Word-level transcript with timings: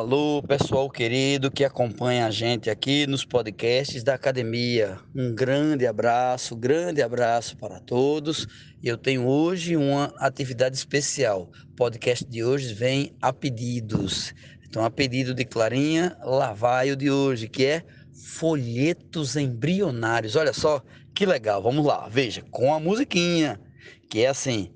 alô, 0.00 0.42
pessoal 0.42 0.88
querido 0.88 1.50
que 1.50 1.62
acompanha 1.62 2.24
a 2.24 2.30
gente 2.30 2.70
aqui 2.70 3.06
nos 3.06 3.22
podcasts 3.22 4.02
da 4.02 4.14
academia. 4.14 4.98
Um 5.14 5.34
grande 5.34 5.86
abraço, 5.86 6.56
grande 6.56 7.02
abraço 7.02 7.54
para 7.58 7.78
todos. 7.78 8.46
Eu 8.82 8.96
tenho 8.96 9.26
hoje 9.26 9.76
uma 9.76 10.06
atividade 10.16 10.74
especial. 10.74 11.50
O 11.72 11.76
podcast 11.76 12.24
de 12.24 12.42
hoje 12.42 12.72
vem 12.72 13.14
a 13.20 13.30
pedidos. 13.30 14.32
Então, 14.66 14.82
a 14.82 14.90
pedido 14.90 15.34
de 15.34 15.44
Clarinha, 15.44 16.16
lá 16.24 16.54
vai 16.54 16.90
o 16.90 16.96
de 16.96 17.10
hoje, 17.10 17.46
que 17.46 17.66
é 17.66 17.84
folhetos 18.38 19.36
embrionários. 19.36 20.34
Olha 20.34 20.54
só 20.54 20.82
que 21.14 21.26
legal. 21.26 21.62
Vamos 21.62 21.84
lá, 21.84 22.08
veja, 22.08 22.42
com 22.50 22.72
a 22.72 22.80
musiquinha, 22.80 23.60
que 24.08 24.20
é 24.20 24.28
assim. 24.28 24.72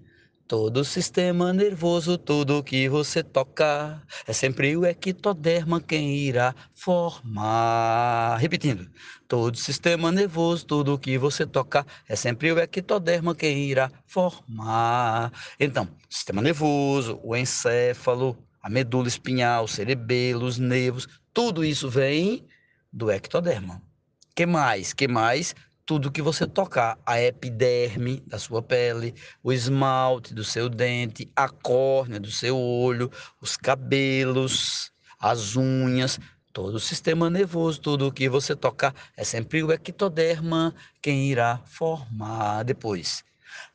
Todo 0.46 0.84
sistema 0.84 1.54
nervoso, 1.54 2.18
tudo 2.18 2.62
que 2.62 2.86
você 2.86 3.22
toca, 3.22 4.02
é 4.26 4.32
sempre 4.34 4.76
o 4.76 4.84
ectoderma 4.84 5.80
quem 5.80 6.16
irá 6.16 6.54
formar. 6.74 8.36
Repetindo, 8.36 8.86
todo 9.26 9.56
sistema 9.56 10.12
nervoso, 10.12 10.66
tudo 10.66 10.98
que 10.98 11.16
você 11.16 11.46
toca, 11.46 11.86
é 12.06 12.14
sempre 12.14 12.52
o 12.52 12.58
ectoderma 12.58 13.34
quem 13.34 13.64
irá 13.70 13.90
formar. 14.06 15.32
Então, 15.58 15.88
sistema 16.10 16.42
nervoso, 16.42 17.18
o 17.22 17.34
encéfalo, 17.34 18.36
a 18.62 18.68
medula 18.68 19.08
espinhal, 19.08 19.64
o 19.64 19.68
cerebelo, 19.68 20.44
os 20.44 20.58
nervos, 20.58 21.08
tudo 21.32 21.64
isso 21.64 21.88
vem 21.88 22.46
do 22.92 23.10
ectoderma. 23.10 23.80
Que 24.34 24.44
mais? 24.44 24.92
Que 24.92 25.08
mais? 25.08 25.54
Tudo 25.86 26.10
que 26.10 26.22
você 26.22 26.46
tocar, 26.46 26.98
a 27.04 27.20
epiderme 27.20 28.20
da 28.26 28.38
sua 28.38 28.62
pele, 28.62 29.14
o 29.42 29.52
esmalte 29.52 30.32
do 30.32 30.42
seu 30.42 30.68
dente, 30.68 31.30
a 31.36 31.48
córnea 31.48 32.18
do 32.18 32.30
seu 32.30 32.56
olho, 32.58 33.10
os 33.40 33.56
cabelos, 33.56 34.90
as 35.18 35.56
unhas, 35.56 36.18
todo 36.52 36.76
o 36.76 36.80
sistema 36.80 37.28
nervoso, 37.28 37.80
tudo 37.80 38.12
que 38.12 38.28
você 38.28 38.56
tocar 38.56 38.94
é 39.16 39.24
sempre 39.24 39.62
o 39.62 39.72
ectoderma 39.72 40.74
quem 41.02 41.30
irá 41.30 41.60
formar 41.66 42.62
depois. 42.62 43.24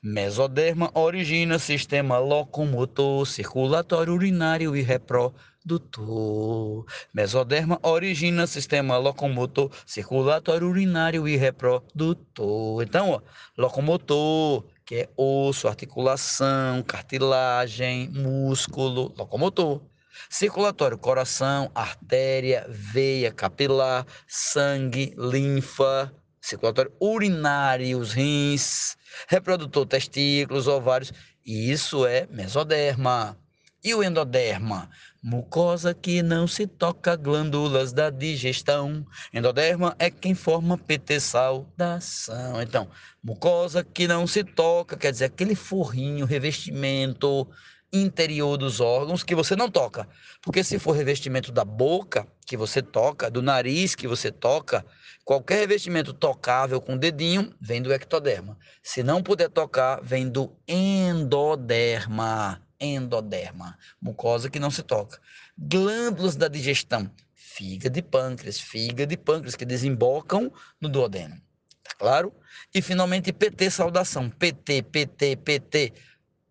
Mesoderma 0.01 0.89
origina 0.93 1.59
sistema 1.59 2.17
locomotor, 2.17 3.25
circulatório, 3.25 4.13
urinário 4.13 4.75
e 4.75 4.81
reprodutor. 4.81 6.85
Mesoderma 7.13 7.79
origina 7.83 8.47
sistema 8.47 8.97
locomotor, 8.97 9.69
circulatório, 9.85 10.67
urinário 10.67 11.27
e 11.27 11.35
reprodutor. 11.35 12.83
Então, 12.83 13.11
ó, 13.11 13.21
locomotor, 13.57 14.63
que 14.85 14.95
é 14.95 15.09
osso, 15.17 15.67
articulação, 15.67 16.81
cartilagem, 16.83 18.09
músculo, 18.09 19.13
locomotor. 19.17 19.81
Circulatório, 20.29 20.97
coração, 20.97 21.71
artéria, 21.73 22.65
veia, 22.69 23.31
capilar, 23.31 24.05
sangue, 24.27 25.13
linfa, 25.17 26.13
circulatório 26.41 26.91
urinário, 26.99 27.99
os 27.99 28.13
rins, 28.13 28.97
reprodutor, 29.27 29.85
testículos, 29.85 30.67
ovários. 30.67 31.11
E 31.45 31.71
isso 31.71 32.05
é 32.05 32.27
mesoderma. 32.31 33.37
E 33.83 33.95
o 33.95 34.03
endoderma? 34.03 34.89
Mucosa 35.23 35.93
que 35.93 36.21
não 36.21 36.47
se 36.47 36.67
toca, 36.67 37.15
glândulas 37.15 37.93
da 37.93 38.09
digestão. 38.09 39.05
Endoderma 39.33 39.95
é 39.97 40.09
quem 40.09 40.33
forma 40.33 40.77
PT 40.77 41.19
saudação. 41.19 42.61
Então, 42.61 42.89
mucosa 43.23 43.83
que 43.83 44.07
não 44.07 44.27
se 44.27 44.43
toca, 44.43 44.97
quer 44.97 45.11
dizer, 45.11 45.25
aquele 45.25 45.55
forrinho, 45.55 46.25
revestimento 46.25 47.47
interior 47.91 48.57
dos 48.57 48.79
órgãos 48.79 49.23
que 49.23 49.35
você 49.35 49.55
não 49.55 49.69
toca. 49.69 50.07
Porque 50.41 50.63
se 50.63 50.79
for 50.79 50.91
revestimento 50.91 51.51
da 51.51 51.65
boca 51.65 52.27
que 52.45 52.55
você 52.55 52.81
toca, 52.81 53.29
do 53.29 53.41
nariz 53.41 53.95
que 53.95 54.07
você 54.07 54.31
toca, 54.31 54.85
qualquer 55.25 55.59
revestimento 55.59 56.13
tocável 56.13 56.79
com 56.79 56.93
o 56.93 56.99
dedinho 56.99 57.53
vem 57.59 57.81
do 57.81 57.93
ectoderma. 57.93 58.57
Se 58.81 59.03
não 59.03 59.21
puder 59.21 59.49
tocar, 59.49 60.01
vem 60.01 60.29
do 60.29 60.55
endoderma. 60.67 62.61
Endoderma, 62.81 63.77
mucosa 64.01 64.49
que 64.49 64.57
não 64.57 64.71
se 64.71 64.81
toca. 64.81 65.19
Glândulas 65.57 66.37
da 66.37 66.47
digestão, 66.47 67.11
fígado 67.35 67.99
e 67.99 68.01
pâncreas, 68.01 68.57
fígado 68.57 69.13
e 69.13 69.17
pâncreas 69.17 69.55
que 69.55 69.65
desembocam 69.65 70.49
no 70.79 70.87
duodeno. 70.87 71.35
Tá 71.83 71.93
claro? 71.97 72.33
E 72.73 72.81
finalmente 72.81 73.33
PT 73.33 73.69
saudação, 73.69 74.29
PT, 74.29 74.83
PT, 74.83 75.35
PT 75.35 75.93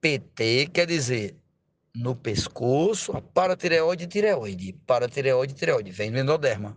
PT 0.01 0.69
quer 0.73 0.87
dizer 0.87 1.37
no 1.95 2.15
pescoço, 2.15 3.17
a 3.17 3.21
paratireoide 3.21 4.05
e 4.05 4.07
tireoide. 4.07 4.73
Paratireoide 4.87 5.53
e 5.53 5.57
tireoide, 5.57 5.91
vem 5.91 6.13
do 6.13 6.19
endoderma. 6.19 6.77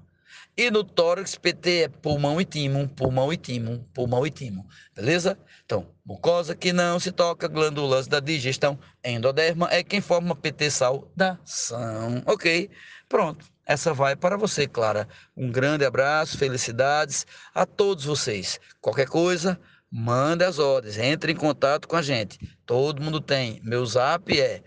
E 0.58 0.70
no 0.70 0.84
tórax, 0.84 1.36
PT 1.38 1.84
é 1.84 1.88
pulmão 1.88 2.42
e 2.42 2.46
timo, 2.46 2.88
pulmão 2.90 3.32
e 3.32 3.38
timo, 3.38 3.88
pulmão 3.94 4.26
e 4.28 4.32
timo. 4.32 4.68
Beleza? 4.94 5.38
Então, 5.66 5.88
mucosa 6.06 6.56
que 6.56 6.74
não 6.74 7.00
se 7.00 7.12
toca, 7.12 7.48
glândulas 7.48 8.08
da 8.08 8.20
digestão, 8.20 8.78
endoderma 9.04 9.70
é 9.72 9.82
quem 9.82 10.02
forma 10.02 10.36
PT 10.36 10.72
saudação. 10.72 12.22
Ok? 12.26 12.70
Pronto. 13.08 13.46
Essa 13.66 13.94
vai 13.94 14.16
para 14.18 14.36
você, 14.36 14.68
Clara. 14.68 15.08
Um 15.38 15.50
grande 15.50 15.86
abraço, 15.86 16.38
felicidades 16.38 17.26
a 17.56 17.66
todos 17.66 18.04
vocês. 18.04 18.60
Qualquer 18.82 19.08
coisa, 19.08 19.58
manda 19.92 20.48
as 20.48 20.58
ordens, 20.58 20.98
entre 20.98 21.34
em 21.34 21.36
contato 21.36 21.88
com 21.88 21.98
a 21.98 22.02
gente. 22.02 22.40
Todo 22.66 23.02
mundo 23.02 23.20
tem. 23.20 23.60
Meu 23.64 23.86
zap 23.86 24.40
é 24.40 24.64